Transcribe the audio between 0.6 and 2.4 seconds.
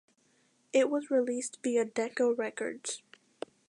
It was released via Decca